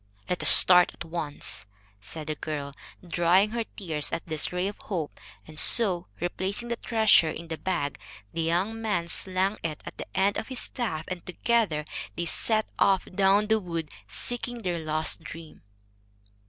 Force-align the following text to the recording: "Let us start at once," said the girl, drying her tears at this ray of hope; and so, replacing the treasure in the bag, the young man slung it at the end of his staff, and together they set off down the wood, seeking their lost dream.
"Let 0.27 0.41
us 0.41 0.49
start 0.49 0.91
at 0.95 1.05
once," 1.05 1.67
said 1.99 2.25
the 2.25 2.33
girl, 2.33 2.73
drying 3.07 3.51
her 3.51 3.63
tears 3.65 4.11
at 4.11 4.25
this 4.25 4.51
ray 4.51 4.67
of 4.67 4.79
hope; 4.79 5.19
and 5.45 5.59
so, 5.59 6.07
replacing 6.19 6.69
the 6.69 6.75
treasure 6.75 7.29
in 7.29 7.49
the 7.49 7.57
bag, 7.59 7.99
the 8.33 8.41
young 8.41 8.81
man 8.81 9.09
slung 9.09 9.59
it 9.63 9.83
at 9.85 9.99
the 9.99 10.07
end 10.17 10.37
of 10.37 10.47
his 10.47 10.57
staff, 10.59 11.05
and 11.07 11.23
together 11.27 11.85
they 12.15 12.25
set 12.25 12.67
off 12.79 13.05
down 13.13 13.45
the 13.45 13.59
wood, 13.59 13.91
seeking 14.07 14.63
their 14.63 14.79
lost 14.79 15.21
dream. 15.21 15.61